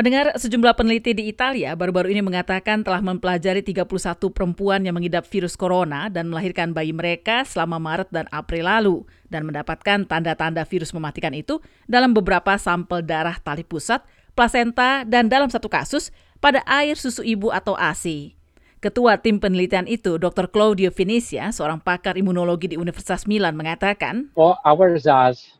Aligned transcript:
Pendengar 0.00 0.32
sejumlah 0.32 0.80
peneliti 0.80 1.12
di 1.12 1.28
Italia 1.28 1.76
baru-baru 1.76 2.08
ini 2.08 2.24
mengatakan 2.24 2.80
telah 2.80 3.04
mempelajari 3.04 3.60
31 3.60 3.84
perempuan 4.32 4.80
yang 4.80 4.96
mengidap 4.96 5.28
virus 5.28 5.60
corona 5.60 6.08
dan 6.08 6.32
melahirkan 6.32 6.72
bayi 6.72 6.88
mereka 6.88 7.44
selama 7.44 7.76
Maret 7.76 8.08
dan 8.08 8.24
April 8.32 8.64
lalu 8.64 9.04
dan 9.28 9.44
mendapatkan 9.44 10.08
tanda-tanda 10.08 10.64
virus 10.64 10.96
mematikan 10.96 11.36
itu 11.36 11.60
dalam 11.84 12.16
beberapa 12.16 12.56
sampel 12.56 13.04
darah 13.04 13.36
tali 13.44 13.60
pusat, 13.60 14.00
plasenta, 14.32 15.04
dan 15.04 15.28
dalam 15.28 15.52
satu 15.52 15.68
kasus 15.68 16.08
pada 16.40 16.64
air 16.64 16.96
susu 16.96 17.20
ibu 17.20 17.52
atau 17.52 17.76
ASI. 17.76 18.40
Ketua 18.80 19.20
tim 19.20 19.36
penelitian 19.36 19.84
itu, 19.84 20.16
Dr. 20.16 20.48
Claudio 20.48 20.88
Finicia, 20.88 21.52
seorang 21.52 21.76
pakar 21.76 22.16
imunologi 22.16 22.72
di 22.72 22.80
Universitas 22.80 23.28
Milan, 23.28 23.52
mengatakan, 23.52 24.32
Well, 24.32 24.56
our 24.64 24.88
results 24.88 25.59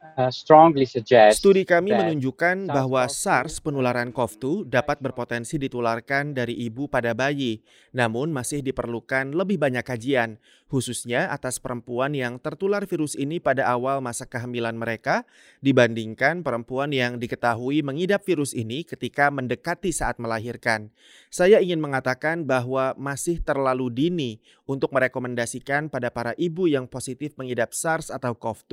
Studi 1.33 1.65
kami 1.65 1.97
menunjukkan 1.97 2.69
bahwa 2.69 3.09
SARS 3.09 3.57
SARS-CoV-2 3.57 3.65
penularan 3.65 4.11
CoV-2 4.13 4.69
dapat 4.69 5.01
berpotensi 5.01 5.57
ditularkan 5.57 6.37
dari 6.37 6.53
ibu 6.61 6.91
pada 6.91 7.17
bayi, 7.17 7.65
namun 7.97 8.29
masih 8.29 8.61
diperlukan 8.61 9.33
lebih 9.33 9.57
banyak 9.57 9.81
kajian, 9.81 10.37
khususnya 10.69 11.33
atas 11.33 11.57
perempuan 11.59 12.13
yang 12.13 12.37
tertular 12.37 12.85
virus 12.85 13.17
ini 13.17 13.41
pada 13.41 13.67
awal 13.67 13.99
masa 14.05 14.29
kehamilan 14.29 14.77
mereka 14.77 15.25
dibandingkan 15.65 16.45
perempuan 16.45 16.93
yang 16.93 17.17
diketahui 17.17 17.81
mengidap 17.81 18.23
virus 18.23 18.53
ini 18.53 18.85
ketika 18.85 19.33
mendekati 19.33 19.91
saat 19.91 20.21
melahirkan. 20.21 20.93
Saya 21.33 21.59
ingin 21.59 21.83
mengatakan 21.83 22.47
bahwa 22.47 22.95
masih 22.99 23.43
terlalu 23.43 23.91
dini 23.91 24.31
untuk 24.67 24.95
merekomendasikan 24.95 25.91
pada 25.91 26.11
para 26.15 26.35
ibu 26.39 26.71
yang 26.71 26.87
positif 26.87 27.35
mengidap 27.35 27.75
SARS 27.75 28.11
atau 28.15 28.35
CoV-2 28.39 28.73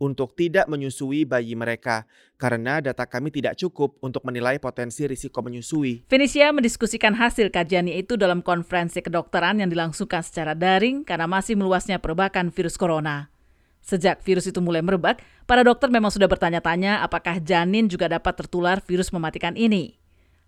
untuk 0.00 0.32
tidak 0.32 0.64
menyusui 0.84 1.24
bayi 1.24 1.56
mereka 1.56 2.04
karena 2.36 2.84
data 2.84 3.08
kami 3.08 3.32
tidak 3.32 3.56
cukup 3.56 3.96
untuk 4.04 4.20
menilai 4.28 4.60
potensi 4.60 5.08
risiko 5.08 5.40
menyusui. 5.40 6.04
Fenicia 6.04 6.52
mendiskusikan 6.52 7.16
hasil 7.16 7.48
kajiannya 7.48 7.96
itu 7.96 8.20
dalam 8.20 8.44
konferensi 8.44 9.00
kedokteran 9.00 9.64
yang 9.64 9.72
dilangsungkan 9.72 10.20
secara 10.20 10.52
daring 10.52 11.08
karena 11.08 11.24
masih 11.24 11.56
meluasnya 11.56 11.96
perbakan 11.96 12.52
virus 12.52 12.76
corona. 12.76 13.32
Sejak 13.80 14.20
virus 14.20 14.44
itu 14.44 14.60
mulai 14.60 14.84
merebak, 14.84 15.24
para 15.48 15.64
dokter 15.64 15.88
memang 15.88 16.12
sudah 16.12 16.28
bertanya-tanya 16.28 17.00
apakah 17.00 17.40
janin 17.40 17.88
juga 17.88 18.12
dapat 18.12 18.44
tertular 18.44 18.84
virus 18.84 19.08
mematikan 19.08 19.56
ini. 19.56 19.96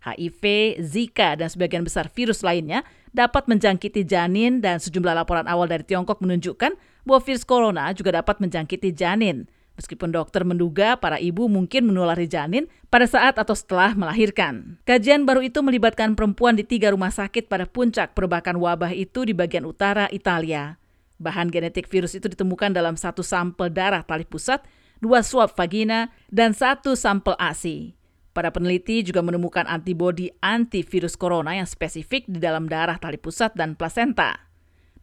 HIV, 0.05 0.77
Zika, 0.87 1.35
dan 1.35 1.49
sebagian 1.51 1.83
besar 1.83 2.07
virus 2.13 2.41
lainnya 2.47 2.87
dapat 3.11 3.49
menjangkiti 3.49 4.07
janin 4.07 4.61
dan 4.63 4.79
sejumlah 4.79 5.13
laporan 5.13 5.49
awal 5.49 5.67
dari 5.67 5.83
Tiongkok 5.83 6.23
menunjukkan 6.23 6.79
bahwa 7.03 7.21
virus 7.25 7.43
corona 7.43 7.91
juga 7.91 8.21
dapat 8.21 8.39
menjangkiti 8.39 8.93
janin. 8.93 9.51
Meskipun 9.77 10.09
dokter 10.09 10.41
menduga 10.41 10.97
para 10.97 11.21
ibu 11.21 11.53
mungkin 11.53 11.85
menulari 11.85 12.25
janin 12.25 12.65
pada 12.89 13.05
saat 13.05 13.37
atau 13.37 13.53
setelah 13.53 13.93
melahirkan. 13.93 14.81
Kajian 14.89 15.29
baru 15.29 15.45
itu 15.45 15.61
melibatkan 15.61 16.17
perempuan 16.17 16.57
di 16.57 16.65
tiga 16.65 16.97
rumah 16.97 17.13
sakit 17.13 17.45
pada 17.45 17.69
puncak 17.69 18.17
perbakan 18.17 18.57
wabah 18.57 18.97
itu 18.97 19.29
di 19.29 19.37
bagian 19.37 19.69
utara 19.69 20.09
Italia. 20.09 20.81
Bahan 21.21 21.53
genetik 21.53 21.93
virus 21.93 22.17
itu 22.17 22.29
ditemukan 22.29 22.73
dalam 22.73 22.97
satu 22.97 23.21
sampel 23.21 23.69
darah 23.69 24.01
tali 24.01 24.25
pusat, 24.25 24.65
dua 25.05 25.21
swab 25.21 25.53
vagina, 25.53 26.09
dan 26.33 26.57
satu 26.57 26.97
sampel 26.97 27.37
ASI. 27.37 27.93
Para 28.33 28.53
peneliti 28.53 29.01
juga 29.01 29.25
menemukan 29.25 29.65
antibodi 29.65 30.29
antivirus 30.45 31.17
corona 31.17 31.57
yang 31.57 31.65
spesifik 31.65 32.29
di 32.29 32.37
dalam 32.37 32.69
darah 32.69 33.01
tali 33.01 33.17
pusat 33.17 33.57
dan 33.57 33.77
plasenta. 33.77 34.46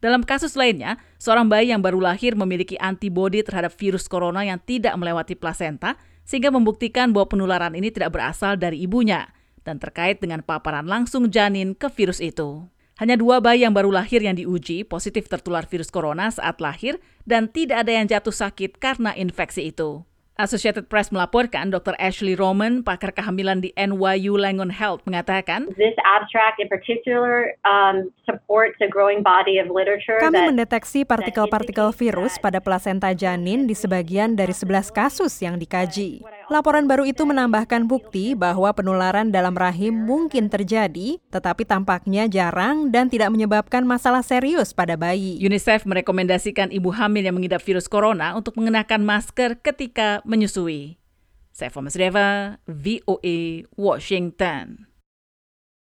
Dalam 0.04 0.20
kasus 0.20 0.52
lainnya, 0.52 1.00
seorang 1.16 1.48
bayi 1.48 1.72
yang 1.72 1.80
baru 1.80 1.96
lahir 1.96 2.36
memiliki 2.36 2.76
antibodi 2.76 3.40
terhadap 3.40 3.72
virus 3.72 4.04
corona 4.04 4.44
yang 4.44 4.60
tidak 4.60 4.92
melewati 5.00 5.32
plasenta, 5.32 5.96
sehingga 6.28 6.52
membuktikan 6.52 7.16
bahwa 7.16 7.32
penularan 7.32 7.72
ini 7.72 7.88
tidak 7.88 8.12
berasal 8.12 8.60
dari 8.60 8.84
ibunya 8.84 9.32
dan 9.64 9.80
terkait 9.80 10.20
dengan 10.20 10.44
paparan 10.44 10.84
langsung 10.84 11.32
janin 11.32 11.72
ke 11.72 11.88
virus 11.88 12.20
itu. 12.20 12.68
Hanya 13.00 13.16
dua 13.16 13.40
bayi 13.40 13.64
yang 13.64 13.72
baru 13.72 13.88
lahir 13.88 14.20
yang 14.20 14.36
diuji 14.36 14.84
positif 14.84 15.24
tertular 15.24 15.64
virus 15.64 15.88
corona 15.88 16.28
saat 16.28 16.60
lahir 16.60 17.00
dan 17.24 17.48
tidak 17.48 17.88
ada 17.88 17.96
yang 17.96 18.04
jatuh 18.04 18.30
sakit 18.30 18.76
karena 18.76 19.16
infeksi 19.16 19.72
itu. 19.72 20.04
Associated 20.34 20.90
Press 20.90 21.14
melaporkan 21.14 21.70
Dr. 21.70 21.94
Ashley 21.94 22.34
Roman, 22.34 22.82
pakar 22.82 23.14
kehamilan 23.14 23.62
di 23.62 23.70
NYU 23.78 24.34
Langone 24.34 24.74
Health, 24.74 25.06
mengatakan, 25.06 25.70
This 25.78 25.94
abstract 26.02 26.58
in 26.58 26.66
particular 26.66 27.54
um, 27.62 28.10
supports 28.26 28.74
a 28.82 28.90
growing 28.90 29.22
body 29.22 29.62
of 29.62 29.70
literature 29.70 30.18
Kami 30.18 30.34
that 30.34 30.50
mendeteksi 30.50 31.06
partikel-partikel 31.06 31.94
virus 31.94 32.34
pada 32.42 32.58
plasenta 32.58 33.14
janin 33.14 33.70
di 33.70 33.78
sebagian 33.78 34.34
dari 34.34 34.50
11 34.50 34.90
kasus 34.90 35.38
yang 35.38 35.54
dikaji. 35.54 36.26
Laporan 36.52 36.84
baru 36.84 37.08
itu 37.08 37.24
menambahkan 37.24 37.88
bukti 37.88 38.36
bahwa 38.36 38.68
penularan 38.76 39.32
dalam 39.32 39.56
rahim 39.56 39.96
mungkin 39.96 40.52
terjadi, 40.52 41.16
tetapi 41.32 41.64
tampaknya 41.64 42.28
jarang 42.28 42.92
dan 42.92 43.08
tidak 43.08 43.32
menyebabkan 43.32 43.88
masalah 43.88 44.20
serius 44.20 44.76
pada 44.76 44.92
bayi. 44.92 45.40
UNICEF 45.40 45.88
merekomendasikan 45.88 46.68
ibu 46.68 46.92
hamil 46.92 47.24
yang 47.24 47.36
mengidap 47.40 47.64
virus 47.64 47.88
corona 47.88 48.36
untuk 48.36 48.60
mengenakan 48.60 49.00
masker 49.08 49.56
ketika 49.64 50.20
menyusui. 50.28 51.00
Saya 51.48 51.72
Fomas 51.72 51.96
Deva, 51.96 52.60
VOA, 52.68 53.64
Washington. 53.80 54.93